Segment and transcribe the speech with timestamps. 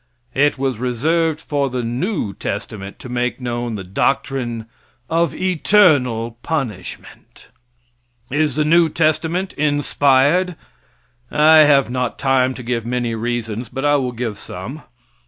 [0.33, 4.65] It was reserved for the new testament to make known the doctrine
[5.11, 7.49] of eternal punishment.
[8.31, 10.55] Is the new testament inspired?
[11.29, 14.81] I have not time to give many reasons, but I will give some.